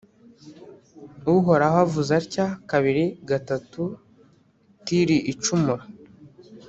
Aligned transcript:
Uhoraho 1.33 1.77
avuze 1.85 2.11
atya 2.19 2.47
Kabiri 2.71 3.05
gatatu 3.29 3.81
Tiri 4.85 5.17
icumura! 5.31 5.83